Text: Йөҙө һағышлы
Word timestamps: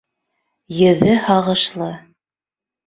Йөҙө 0.79 1.21
һағышлы 1.29 1.93